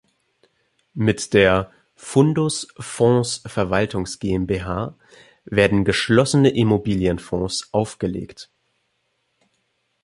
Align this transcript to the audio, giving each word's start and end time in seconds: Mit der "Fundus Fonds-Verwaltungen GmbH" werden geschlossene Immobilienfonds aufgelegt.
Mit 0.95 1.31
der 1.35 1.69
"Fundus 1.93 2.67
Fonds-Verwaltungen 2.79 4.11
GmbH" 4.19 4.95
werden 5.45 5.85
geschlossene 5.85 6.49
Immobilienfonds 6.49 7.71
aufgelegt. 7.71 8.49